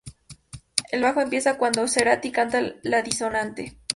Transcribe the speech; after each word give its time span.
El 0.91 1.03
bajo 1.03 1.21
empieza 1.21 1.59
cuando 1.59 1.87
Cerati 1.87 2.31
canta 2.31 2.59
la 2.81 3.03
disonante. 3.03 3.77